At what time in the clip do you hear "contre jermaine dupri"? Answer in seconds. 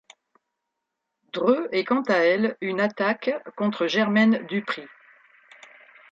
3.55-4.81